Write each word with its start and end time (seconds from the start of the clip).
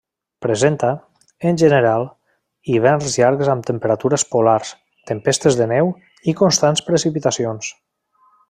Presenta, 0.43 0.87
en 1.49 1.59
general, 1.63 2.05
hiverns 2.71 3.19
llargs 3.23 3.51
amb 3.55 3.67
temperatures 3.69 4.25
polars, 4.33 4.73
tempestes 5.13 5.61
de 5.63 5.71
neu 5.77 5.95
i 6.33 6.39
constants 6.45 6.87
precipitacions. 6.93 7.71